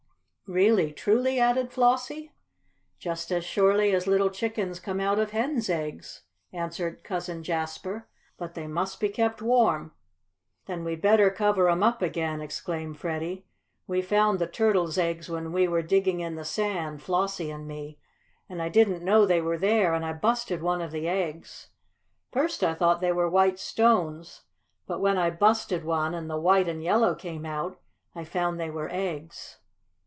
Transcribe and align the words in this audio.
"Really, 0.51 0.91
truly?" 0.91 1.39
added 1.39 1.71
Flossie. 1.71 2.33
"Just 2.99 3.31
as 3.31 3.45
surely 3.45 3.95
as 3.95 4.05
little 4.05 4.29
chickens 4.29 4.81
come 4.81 4.99
out 4.99 5.17
of 5.17 5.31
hen's 5.31 5.69
eggs," 5.69 6.23
answered 6.51 7.05
Cousin 7.05 7.41
Jasper. 7.41 8.09
"But 8.37 8.53
they 8.53 8.67
must 8.67 8.99
be 8.99 9.07
kept 9.07 9.41
warm." 9.41 9.93
"Then 10.65 10.83
we'd 10.83 11.01
better 11.01 11.29
cover 11.31 11.69
'em 11.69 11.83
up 11.83 12.01
again!" 12.01 12.41
exclaimed 12.41 12.97
Freddie. 12.99 13.45
"We 13.87 14.01
found 14.01 14.39
the 14.39 14.45
turtle's 14.45 14.97
eggs 14.97 15.29
when 15.29 15.53
we 15.53 15.69
were 15.69 15.81
digging 15.81 16.19
in 16.19 16.35
the 16.35 16.43
sand 16.43 17.01
Flossie 17.01 17.49
and 17.49 17.65
me. 17.65 17.97
And 18.49 18.61
I 18.61 18.67
didn't 18.67 19.05
know 19.05 19.25
they 19.25 19.39
were 19.39 19.57
there 19.57 19.93
and 19.93 20.05
I 20.05 20.11
busted 20.11 20.61
one 20.61 20.81
of 20.81 20.91
the 20.91 21.07
eggs. 21.07 21.69
First 22.33 22.61
I 22.61 22.73
thought 22.73 22.99
they 22.99 23.13
were 23.13 23.29
white 23.29 23.57
stones, 23.57 24.41
but 24.85 24.99
when 24.99 25.17
I 25.17 25.29
busted 25.29 25.85
one, 25.85 26.13
and 26.13 26.29
the 26.29 26.37
white 26.37 26.67
and 26.67 26.83
yellow 26.83 27.15
came 27.15 27.45
out, 27.45 27.79
I 28.13 28.25
found 28.25 28.59
they 28.59 28.69
were 28.69 28.89
eggs." 28.91 29.57